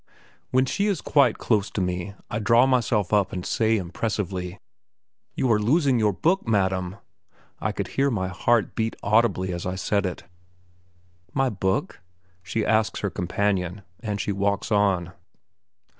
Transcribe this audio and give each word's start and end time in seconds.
When 0.49 0.65
she 0.65 0.87
is 0.87 0.99
quite 0.99 1.37
close 1.37 1.69
to 1.69 1.79
me 1.79 2.15
I 2.27 2.39
draw 2.39 2.65
myself 2.65 3.13
up 3.13 3.31
and 3.31 3.45
say 3.45 3.77
impressively: 3.77 4.57
"You 5.35 5.51
are 5.51 5.59
losing 5.59 5.99
your 5.99 6.11
book, 6.11 6.47
madam!" 6.47 6.95
I 7.59 7.71
could 7.71 7.89
hear 7.89 8.09
my 8.09 8.27
heart 8.29 8.73
beat 8.73 8.95
audibly 9.03 9.53
as 9.53 9.67
I 9.67 9.75
said 9.75 10.07
it. 10.07 10.23
"My 11.35 11.49
book?" 11.51 12.01
she 12.41 12.65
asks 12.65 13.01
her 13.01 13.11
companion, 13.11 13.83
and 13.99 14.19
she 14.19 14.31
walks 14.31 14.71
on. 14.71 15.11